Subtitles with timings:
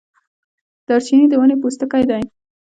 [0.87, 2.21] دارچینی د ونې پوستکی دی